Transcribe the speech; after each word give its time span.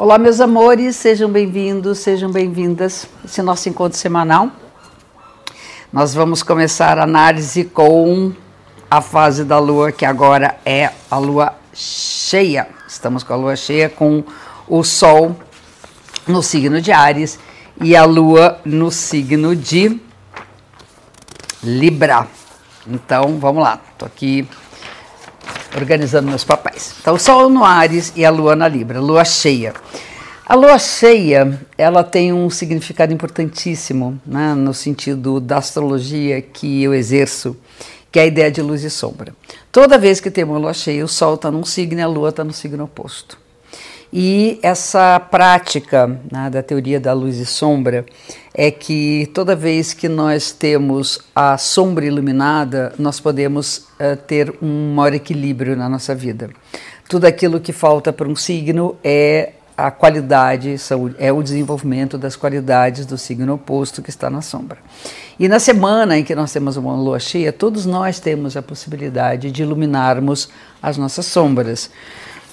Olá, 0.00 0.16
meus 0.16 0.40
amores, 0.40 0.96
sejam 0.96 1.30
bem-vindos, 1.30 1.98
sejam 1.98 2.32
bem-vindas. 2.32 3.06
Esse 3.22 3.40
é 3.40 3.42
nosso 3.42 3.68
encontro 3.68 3.98
semanal. 3.98 4.50
Nós 5.92 6.14
vamos 6.14 6.42
começar 6.42 6.98
a 6.98 7.02
análise 7.02 7.64
com 7.64 8.32
a 8.90 9.02
fase 9.02 9.44
da 9.44 9.58
lua, 9.58 9.92
que 9.92 10.06
agora 10.06 10.56
é 10.64 10.90
a 11.10 11.18
lua 11.18 11.54
cheia. 11.74 12.66
Estamos 12.88 13.22
com 13.22 13.34
a 13.34 13.36
lua 13.36 13.56
cheia 13.56 13.90
com 13.90 14.24
o 14.66 14.82
sol 14.82 15.36
no 16.26 16.42
signo 16.42 16.80
de 16.80 16.92
Ares 16.92 17.38
e 17.78 17.94
a 17.94 18.06
lua 18.06 18.58
no 18.64 18.90
signo 18.90 19.54
de 19.54 20.00
Libra. 21.62 22.26
Então, 22.86 23.38
vamos 23.38 23.62
lá. 23.62 23.78
Estou 23.92 24.06
aqui 24.06 24.48
organizando 25.76 26.28
meus 26.28 26.44
papéis. 26.44 26.94
Então, 27.00 27.14
o 27.14 27.18
Sol 27.18 27.48
no 27.48 27.64
Ares 27.64 28.12
e 28.16 28.24
a 28.24 28.30
Lua 28.30 28.56
na 28.56 28.68
Libra, 28.68 29.00
Lua 29.00 29.24
cheia. 29.24 29.72
A 30.46 30.54
Lua 30.54 30.78
cheia, 30.78 31.60
ela 31.78 32.02
tem 32.02 32.32
um 32.32 32.50
significado 32.50 33.12
importantíssimo, 33.12 34.20
né, 34.26 34.54
no 34.54 34.74
sentido 34.74 35.38
da 35.38 35.58
astrologia 35.58 36.42
que 36.42 36.82
eu 36.82 36.92
exerço, 36.92 37.56
que 38.10 38.18
é 38.18 38.22
a 38.22 38.26
ideia 38.26 38.50
de 38.50 38.60
luz 38.60 38.82
e 38.82 38.90
sombra. 38.90 39.32
Toda 39.70 39.96
vez 39.96 40.20
que 40.20 40.30
tem 40.30 40.42
uma 40.42 40.58
Lua 40.58 40.74
cheia, 40.74 41.04
o 41.04 41.08
Sol 41.08 41.34
está 41.34 41.50
num 41.50 41.64
signo 41.64 42.00
e 42.00 42.02
a 42.02 42.08
Lua 42.08 42.30
está 42.30 42.42
no 42.42 42.52
signo 42.52 42.82
oposto. 42.82 43.38
E 44.12 44.58
essa 44.60 45.20
prática 45.20 46.20
né, 46.30 46.50
da 46.50 46.62
teoria 46.62 46.98
da 46.98 47.12
luz 47.12 47.36
e 47.36 47.46
sombra 47.46 48.04
é 48.52 48.70
que 48.70 49.30
toda 49.32 49.54
vez 49.54 49.94
que 49.94 50.08
nós 50.08 50.50
temos 50.50 51.20
a 51.34 51.56
sombra 51.56 52.04
iluminada, 52.04 52.92
nós 52.98 53.20
podemos 53.20 53.78
uh, 54.00 54.16
ter 54.26 54.52
um 54.60 54.94
maior 54.94 55.14
equilíbrio 55.14 55.76
na 55.76 55.88
nossa 55.88 56.12
vida. 56.12 56.50
Tudo 57.08 57.24
aquilo 57.24 57.60
que 57.60 57.72
falta 57.72 58.12
para 58.12 58.28
um 58.28 58.34
signo 58.34 58.96
é 59.04 59.52
a 59.76 59.90
qualidade, 59.90 60.74
é 61.18 61.32
o 61.32 61.42
desenvolvimento 61.42 62.18
das 62.18 62.36
qualidades 62.36 63.06
do 63.06 63.16
signo 63.16 63.54
oposto 63.54 64.02
que 64.02 64.10
está 64.10 64.28
na 64.28 64.42
sombra. 64.42 64.78
E 65.38 65.48
na 65.48 65.58
semana 65.58 66.18
em 66.18 66.24
que 66.24 66.34
nós 66.34 66.52
temos 66.52 66.76
uma 66.76 66.94
lua 66.94 67.18
cheia, 67.18 67.50
todos 67.50 67.86
nós 67.86 68.20
temos 68.20 68.56
a 68.56 68.62
possibilidade 68.62 69.50
de 69.50 69.62
iluminarmos 69.62 70.50
as 70.82 70.98
nossas 70.98 71.24
sombras. 71.24 71.90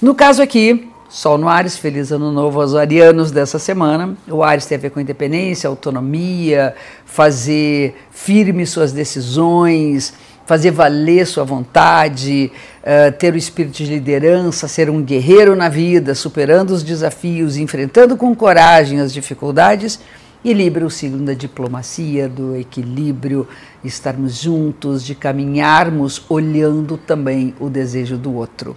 No 0.00 0.14
caso 0.14 0.40
aqui, 0.40 0.88
Sol 1.16 1.38
no 1.38 1.48
Ares, 1.48 1.78
feliz 1.78 2.12
ano 2.12 2.30
novo 2.30 2.60
aos 2.60 2.74
arianos 2.74 3.30
dessa 3.30 3.58
semana. 3.58 4.14
O 4.28 4.42
Ares 4.42 4.66
tem 4.66 4.76
a 4.76 4.80
ver 4.82 4.90
com 4.90 5.00
independência, 5.00 5.66
autonomia, 5.66 6.74
fazer 7.06 7.96
firme 8.10 8.66
suas 8.66 8.92
decisões, 8.92 10.12
fazer 10.44 10.72
valer 10.72 11.26
sua 11.26 11.42
vontade, 11.42 12.52
uh, 12.82 13.10
ter 13.12 13.32
o 13.32 13.38
espírito 13.38 13.78
de 13.78 13.86
liderança, 13.86 14.68
ser 14.68 14.90
um 14.90 15.02
guerreiro 15.02 15.56
na 15.56 15.70
vida, 15.70 16.14
superando 16.14 16.72
os 16.72 16.82
desafios, 16.82 17.56
enfrentando 17.56 18.14
com 18.14 18.36
coragem 18.36 19.00
as 19.00 19.10
dificuldades. 19.10 19.98
E 20.44 20.52
Libra, 20.52 20.86
o 20.86 20.90
signo 20.90 21.24
da 21.24 21.34
diplomacia, 21.34 22.28
do 22.28 22.54
equilíbrio, 22.54 23.48
estarmos 23.82 24.40
juntos, 24.40 25.04
de 25.04 25.14
caminharmos 25.14 26.24
olhando 26.28 26.96
também 26.96 27.54
o 27.58 27.68
desejo 27.68 28.16
do 28.16 28.32
outro. 28.34 28.76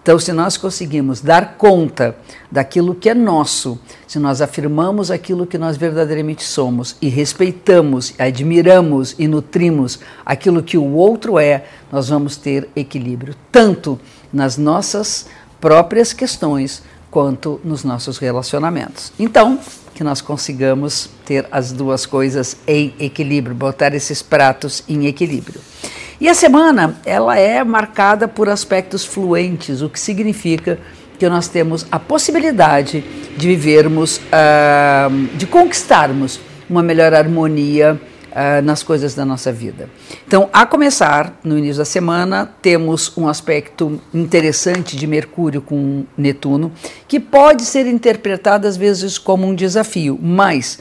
Então, 0.00 0.18
se 0.18 0.32
nós 0.32 0.56
conseguimos 0.56 1.20
dar 1.20 1.58
conta 1.58 2.16
daquilo 2.50 2.94
que 2.94 3.10
é 3.10 3.14
nosso, 3.14 3.78
se 4.06 4.18
nós 4.18 4.40
afirmamos 4.40 5.10
aquilo 5.10 5.46
que 5.46 5.58
nós 5.58 5.76
verdadeiramente 5.76 6.42
somos 6.44 6.96
e 7.02 7.08
respeitamos, 7.08 8.14
admiramos 8.18 9.14
e 9.18 9.28
nutrimos 9.28 9.98
aquilo 10.24 10.62
que 10.62 10.78
o 10.78 10.94
outro 10.94 11.38
é, 11.38 11.64
nós 11.92 12.08
vamos 12.08 12.38
ter 12.38 12.70
equilíbrio, 12.74 13.34
tanto 13.52 14.00
nas 14.32 14.56
nossas 14.56 15.26
próprias 15.60 16.14
questões 16.14 16.82
quanto 17.10 17.60
nos 17.64 17.84
nossos 17.84 18.18
relacionamentos. 18.18 19.12
Então, 19.18 19.58
que 19.94 20.04
nós 20.04 20.20
consigamos 20.20 21.10
ter 21.24 21.46
as 21.50 21.72
duas 21.72 22.06
coisas 22.06 22.56
em 22.66 22.94
equilíbrio, 23.00 23.54
botar 23.54 23.94
esses 23.94 24.22
pratos 24.22 24.84
em 24.88 25.06
equilíbrio. 25.06 25.60
E 26.20 26.28
a 26.28 26.34
semana, 26.34 26.96
ela 27.04 27.38
é 27.38 27.62
marcada 27.64 28.26
por 28.26 28.48
aspectos 28.48 29.04
fluentes, 29.04 29.82
o 29.82 29.88
que 29.88 29.98
significa 29.98 30.78
que 31.18 31.28
nós 31.28 31.48
temos 31.48 31.86
a 31.90 31.98
possibilidade 31.98 33.04
de 33.36 33.48
vivermos, 33.48 34.18
uh, 34.18 35.36
de 35.36 35.46
conquistarmos 35.46 36.40
uma 36.68 36.82
melhor 36.82 37.14
harmonia 37.14 38.00
uh, 38.32 38.62
nas 38.62 38.82
coisas 38.82 39.14
da 39.14 39.24
nossa 39.24 39.52
vida. 39.52 39.88
Então, 40.26 40.48
a 40.52 40.66
começar, 40.66 41.38
no 41.42 41.58
início 41.58 41.78
da 41.78 41.84
semana, 41.84 42.46
temos 42.60 43.16
um 43.16 43.28
aspecto 43.28 44.00
interessante 44.12 44.96
de 44.96 45.06
Mercúrio 45.06 45.60
com 45.60 46.04
Netuno, 46.16 46.72
que 47.06 47.18
pode 47.18 47.64
ser 47.64 47.86
interpretado 47.86 48.66
às 48.66 48.76
vezes 48.76 49.18
como 49.18 49.46
um 49.46 49.54
desafio, 49.54 50.18
mas 50.20 50.78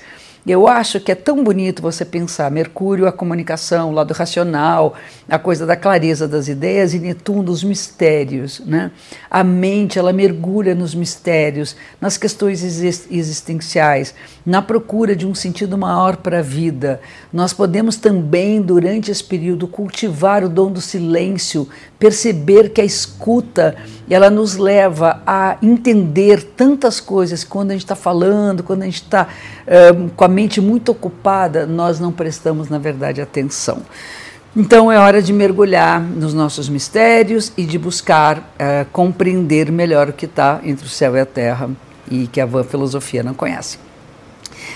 eu 0.51 0.67
acho 0.67 0.99
que 0.99 1.11
é 1.11 1.15
tão 1.15 1.43
bonito 1.43 1.81
você 1.81 2.05
pensar 2.05 2.49
Mercúrio, 2.49 3.07
a 3.07 3.11
comunicação, 3.11 3.89
o 3.89 3.93
lado 3.93 4.13
racional, 4.13 4.93
a 5.27 5.37
coisa 5.37 5.65
da 5.65 5.75
clareza 5.75 6.27
das 6.27 6.47
ideias, 6.47 6.93
e 6.93 6.99
Netuno, 6.99 7.51
os 7.51 7.63
mistérios. 7.63 8.61
Né? 8.65 8.91
A 9.29 9.43
mente, 9.43 9.99
ela 9.99 10.13
mergulha 10.13 10.73
nos 10.73 10.95
mistérios, 10.95 11.75
nas 11.99 12.17
questões 12.17 12.63
existenciais, 12.63 14.15
na 14.45 14.61
procura 14.61 15.15
de 15.15 15.27
um 15.27 15.35
sentido 15.35 15.77
maior 15.77 16.17
para 16.17 16.39
a 16.39 16.41
vida. 16.41 17.01
Nós 17.33 17.51
podemos 17.51 17.97
também, 17.97 18.61
durante 18.61 19.11
esse 19.11 19.23
período, 19.23 19.67
cultivar 19.67 20.43
o 20.43 20.49
dom 20.49 20.71
do 20.71 20.79
silêncio, 20.79 21.67
perceber 21.99 22.69
que 22.69 22.79
a 22.79 22.85
escuta 22.85 23.75
ela 24.09 24.29
nos 24.29 24.55
leva 24.55 25.21
a 25.27 25.57
entender 25.61 26.41
tantas 26.55 27.01
coisas 27.01 27.43
quando 27.43 27.71
a 27.71 27.73
gente 27.73 27.83
está 27.83 27.95
falando, 27.95 28.63
quando 28.63 28.83
a 28.83 28.85
gente 28.85 29.01
está 29.01 29.27
com 30.15 30.23
a 30.23 30.27
mente 30.37 30.61
muito 30.61 30.91
ocupada, 30.91 31.65
nós 31.65 31.99
não 31.99 32.11
prestamos, 32.11 32.69
na 32.69 32.77
verdade, 32.77 33.19
atenção. 33.19 33.81
Então 34.55 34.91
é 34.91 34.99
hora 34.99 35.19
de 35.19 35.33
mergulhar 35.33 35.99
nos 35.99 36.31
nossos 36.31 36.69
mistérios 36.69 37.51
e 37.57 37.65
de 37.65 37.79
buscar 37.79 38.37
uh, 38.37 38.85
compreender 38.91 39.71
melhor 39.71 40.09
o 40.09 40.13
que 40.13 40.25
está 40.25 40.59
entre 40.63 40.85
o 40.85 40.89
céu 40.89 41.17
e 41.17 41.19
a 41.19 41.25
terra 41.25 41.71
e 42.09 42.27
que 42.27 42.39
a 42.39 42.45
van 42.45 42.63
filosofia 42.63 43.23
não 43.23 43.33
conhece. 43.33 43.79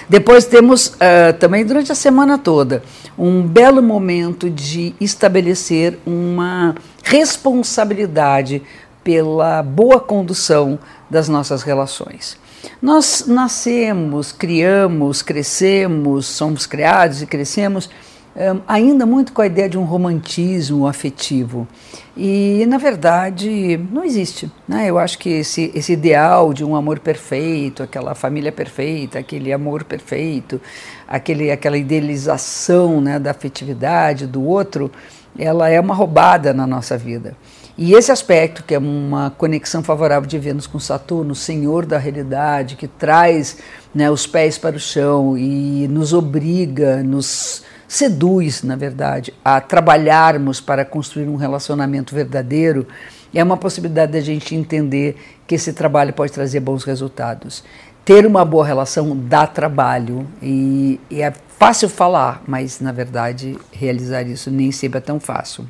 Depois 0.09 0.45
temos 0.45 0.87
uh, 0.87 1.33
também 1.39 1.63
durante 1.63 1.91
a 1.91 1.95
semana 1.95 2.39
toda 2.39 2.81
um 3.15 3.43
belo 3.43 3.83
momento 3.83 4.49
de 4.49 4.95
estabelecer 4.99 5.99
uma 6.07 6.73
responsabilidade 7.03 8.63
pela 9.03 9.61
boa 9.61 9.99
condução 9.99 10.79
das 11.07 11.29
nossas 11.29 11.61
relações. 11.61 12.40
Nós 12.81 13.25
nascemos, 13.27 14.31
criamos, 14.31 15.21
crescemos, 15.21 16.25
somos 16.25 16.65
criados 16.65 17.21
e 17.21 17.25
crescemos 17.25 17.89
um, 18.33 18.61
ainda 18.65 19.05
muito 19.05 19.33
com 19.33 19.41
a 19.41 19.45
ideia 19.45 19.67
de 19.67 19.77
um 19.77 19.83
romantismo 19.83 20.87
afetivo. 20.87 21.67
E, 22.15 22.65
na 22.67 22.77
verdade, 22.77 23.77
não 23.91 24.03
existe. 24.03 24.49
Né? 24.67 24.89
Eu 24.89 24.97
acho 24.97 25.17
que 25.19 25.29
esse, 25.29 25.71
esse 25.75 25.93
ideal 25.93 26.53
de 26.53 26.63
um 26.63 26.75
amor 26.75 26.99
perfeito, 26.99 27.83
aquela 27.83 28.15
família 28.15 28.51
perfeita, 28.51 29.19
aquele 29.19 29.51
amor 29.51 29.83
perfeito, 29.83 30.61
aquele, 31.07 31.51
aquela 31.51 31.77
idealização 31.77 33.01
né, 33.01 33.19
da 33.19 33.31
afetividade 33.31 34.25
do 34.25 34.43
outro, 34.43 34.89
ela 35.37 35.69
é 35.69 35.79
uma 35.79 35.93
roubada 35.93 36.53
na 36.53 36.65
nossa 36.65 36.97
vida. 36.97 37.35
E 37.83 37.95
esse 37.95 38.11
aspecto, 38.11 38.61
que 38.63 38.75
é 38.75 38.77
uma 38.77 39.31
conexão 39.31 39.81
favorável 39.81 40.29
de 40.29 40.37
Vênus 40.37 40.67
com 40.67 40.77
Saturno, 40.77 41.33
senhor 41.33 41.83
da 41.83 41.97
realidade, 41.97 42.75
que 42.75 42.87
traz 42.87 43.57
né, 43.91 44.07
os 44.07 44.27
pés 44.27 44.55
para 44.55 44.75
o 44.75 44.79
chão 44.79 45.35
e 45.35 45.87
nos 45.87 46.13
obriga, 46.13 47.01
nos 47.01 47.63
seduz, 47.87 48.61
na 48.61 48.75
verdade, 48.75 49.33
a 49.43 49.59
trabalharmos 49.59 50.61
para 50.61 50.85
construir 50.85 51.27
um 51.27 51.35
relacionamento 51.37 52.13
verdadeiro, 52.13 52.85
é 53.33 53.43
uma 53.43 53.57
possibilidade 53.57 54.11
da 54.11 54.21
gente 54.21 54.53
entender 54.53 55.17
que 55.47 55.55
esse 55.55 55.73
trabalho 55.73 56.13
pode 56.13 56.31
trazer 56.31 56.59
bons 56.59 56.83
resultados. 56.83 57.63
Ter 58.05 58.27
uma 58.27 58.45
boa 58.45 58.63
relação 58.63 59.17
dá 59.17 59.47
trabalho 59.47 60.27
e, 60.39 60.99
e 61.09 61.19
é 61.19 61.33
fácil 61.57 61.89
falar, 61.89 62.43
mas 62.45 62.79
na 62.79 62.91
verdade 62.91 63.57
realizar 63.71 64.21
isso 64.21 64.51
nem 64.51 64.71
sempre 64.71 64.99
é 64.99 65.01
tão 65.01 65.19
fácil. 65.19 65.65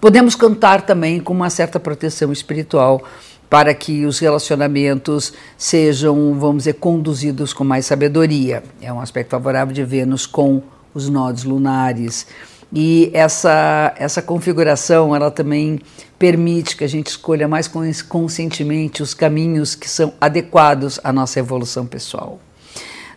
Podemos 0.00 0.34
contar 0.34 0.82
também 0.82 1.20
com 1.20 1.32
uma 1.32 1.50
certa 1.50 1.78
proteção 1.78 2.32
espiritual 2.32 3.02
para 3.48 3.74
que 3.74 4.06
os 4.06 4.18
relacionamentos 4.20 5.32
sejam, 5.58 6.38
vamos 6.38 6.58
dizer, 6.58 6.74
conduzidos 6.74 7.52
com 7.52 7.64
mais 7.64 7.84
sabedoria. 7.84 8.62
É 8.80 8.92
um 8.92 9.00
aspecto 9.00 9.30
favorável 9.30 9.74
de 9.74 9.82
Vênus 9.82 10.24
com 10.24 10.62
os 10.94 11.08
nodos 11.08 11.42
lunares. 11.42 12.26
E 12.72 13.10
essa, 13.12 13.92
essa 13.98 14.22
configuração, 14.22 15.14
ela 15.14 15.30
também 15.30 15.80
permite 16.16 16.76
que 16.76 16.84
a 16.84 16.88
gente 16.88 17.08
escolha 17.08 17.48
mais 17.48 17.68
conscientemente 18.08 19.02
os 19.02 19.12
caminhos 19.12 19.74
que 19.74 19.88
são 19.88 20.12
adequados 20.20 21.00
à 21.02 21.12
nossa 21.12 21.40
evolução 21.40 21.84
pessoal. 21.84 22.38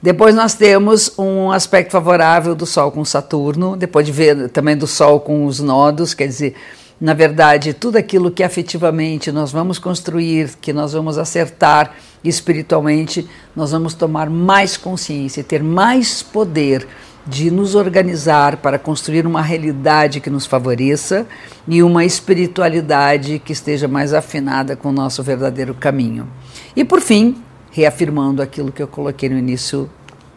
Depois 0.04 0.36
nós 0.36 0.54
temos 0.54 1.18
um 1.18 1.50
aspecto 1.50 1.92
favorável 1.92 2.54
do 2.54 2.66
Sol 2.66 2.92
com 2.92 3.06
Saturno, 3.06 3.78
depois 3.78 4.06
de 4.06 4.12
ver 4.12 4.50
também 4.50 4.76
do 4.76 4.86
Sol 4.86 5.22
com 5.22 5.46
os 5.46 5.62
nodos, 5.62 6.14
quer 6.14 6.28
dizer, 6.28 6.56
na 7.00 7.14
verdade, 7.14 7.74
tudo 7.74 7.96
aquilo 7.96 8.30
que 8.30 8.44
afetivamente 8.44 9.32
nós 9.32 9.54
vamos 9.54 9.80
construir, 9.80 10.58
que 10.60 10.74
nós 10.74 10.92
vamos 10.92 11.18
acertar 11.18 11.96
espiritualmente, 12.22 13.26
nós 13.56 13.72
vamos 13.72 13.94
tomar 13.94 14.30
mais 14.30 14.76
consciência, 14.76 15.42
ter 15.42 15.64
mais 15.64 16.22
poder 16.22 16.86
de 17.26 17.50
nos 17.50 17.74
organizar 17.74 18.58
para 18.58 18.78
construir 18.78 19.26
uma 19.26 19.42
realidade 19.42 20.20
que 20.20 20.30
nos 20.30 20.46
favoreça 20.46 21.26
e 21.66 21.82
uma 21.82 22.04
espiritualidade 22.04 23.40
que 23.40 23.54
esteja 23.54 23.88
mais 23.88 24.14
afinada 24.14 24.76
com 24.76 24.90
o 24.90 24.94
nosso 24.94 25.24
verdadeiro 25.24 25.74
caminho. 25.74 26.28
E 26.76 26.84
por 26.84 27.00
fim, 27.00 27.42
reafirmando 27.74 28.42
aquilo 28.42 28.72
que 28.72 28.82
eu 28.82 28.88
coloquei 28.88 29.28
no 29.28 29.38
início 29.38 29.90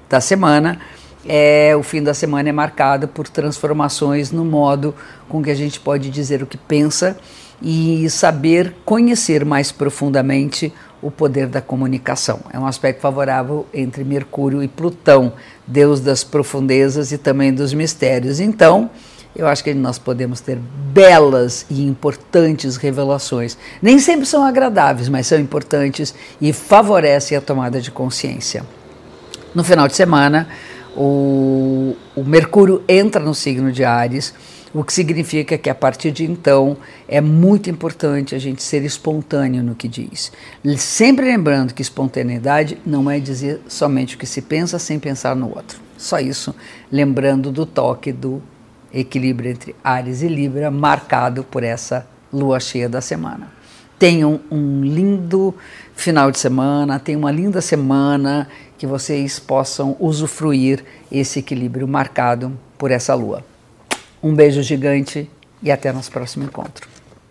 da 0.08 0.20
semana, 0.20 0.80
é, 1.28 1.76
o 1.76 1.82
fim 1.82 2.02
da 2.02 2.14
semana 2.14 2.48
é 2.48 2.52
marcado 2.52 3.06
por 3.06 3.28
transformações 3.28 4.32
no 4.32 4.44
modo 4.44 4.94
com 5.28 5.42
que 5.42 5.50
a 5.50 5.54
gente 5.54 5.78
pode 5.78 6.08
dizer 6.08 6.42
o 6.42 6.46
que 6.46 6.56
pensa 6.56 7.16
e 7.60 8.08
saber 8.08 8.74
conhecer 8.84 9.44
mais 9.44 9.70
profundamente 9.70 10.72
o 11.02 11.10
poder 11.10 11.46
da 11.46 11.60
comunicação. 11.60 12.40
É 12.52 12.58
um 12.58 12.66
aspecto 12.66 13.00
favorável 13.00 13.66
entre 13.72 14.02
Mercúrio 14.02 14.62
e 14.62 14.68
Plutão, 14.68 15.32
deus 15.66 16.00
das 16.00 16.24
profundezas 16.24 17.12
e 17.12 17.18
também 17.18 17.52
dos 17.52 17.74
mistérios. 17.74 18.40
Então, 18.40 18.90
eu 19.36 19.46
acho 19.46 19.62
que 19.62 19.74
nós 19.74 19.98
podemos 19.98 20.40
ter 20.40 20.56
belas 20.56 21.66
e 21.68 21.86
importantes 21.86 22.76
revelações. 22.76 23.56
Nem 23.82 23.98
sempre 23.98 24.24
são 24.24 24.42
agradáveis, 24.42 25.08
mas 25.10 25.26
são 25.26 25.38
importantes 25.38 26.14
e 26.40 26.52
favorecem 26.52 27.36
a 27.36 27.40
tomada 27.40 27.80
de 27.80 27.90
consciência. 27.90 28.64
No 29.54 29.62
final 29.62 29.86
de 29.86 29.94
semana, 29.94 30.48
o, 30.96 31.94
o 32.16 32.24
Mercúrio 32.24 32.82
entra 32.88 33.22
no 33.22 33.34
signo 33.34 33.70
de 33.70 33.84
Ares, 33.84 34.32
o 34.72 34.82
que 34.82 34.92
significa 34.92 35.56
que 35.56 35.70
a 35.70 35.74
partir 35.74 36.10
de 36.10 36.24
então 36.24 36.76
é 37.06 37.20
muito 37.20 37.68
importante 37.70 38.34
a 38.34 38.38
gente 38.38 38.62
ser 38.62 38.84
espontâneo 38.84 39.62
no 39.62 39.74
que 39.74 39.88
diz. 39.88 40.32
Sempre 40.78 41.26
lembrando 41.26 41.74
que 41.74 41.82
espontaneidade 41.82 42.78
não 42.84 43.10
é 43.10 43.18
dizer 43.18 43.60
somente 43.68 44.16
o 44.16 44.18
que 44.18 44.26
se 44.26 44.42
pensa 44.42 44.78
sem 44.78 44.98
pensar 44.98 45.36
no 45.36 45.48
outro. 45.48 45.78
Só 45.96 46.18
isso, 46.18 46.54
lembrando 46.90 47.50
do 47.50 47.64
toque 47.64 48.12
do 48.12 48.42
equilíbrio 48.98 49.50
entre 49.50 49.76
Ares 49.84 50.22
e 50.22 50.28
Libra, 50.28 50.70
marcado 50.70 51.44
por 51.44 51.62
essa 51.62 52.06
lua 52.32 52.58
cheia 52.58 52.88
da 52.88 53.00
semana. 53.00 53.48
Tenham 53.98 54.40
um 54.50 54.82
lindo 54.82 55.54
final 55.94 56.30
de 56.30 56.38
semana, 56.38 56.98
tenham 56.98 57.20
uma 57.20 57.30
linda 57.30 57.60
semana, 57.60 58.48
que 58.76 58.86
vocês 58.86 59.38
possam 59.38 59.96
usufruir 59.98 60.84
esse 61.10 61.38
equilíbrio 61.38 61.86
marcado 61.86 62.58
por 62.76 62.90
essa 62.90 63.14
lua. 63.14 63.44
Um 64.22 64.34
beijo 64.34 64.62
gigante 64.62 65.30
e 65.62 65.70
até 65.70 65.92
nosso 65.92 66.10
próximo 66.10 66.44
encontro. 66.44 66.95